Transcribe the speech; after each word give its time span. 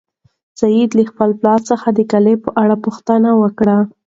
سعید 0.59 0.89
له 0.97 1.03
خپل 1.11 1.29
پلار 1.39 1.59
څخه 1.69 1.87
د 1.93 1.99
کلا 2.11 2.33
په 2.43 2.49
اړه 2.61 2.75
پوښتنه 2.85 3.29
وکړه. 3.41 3.77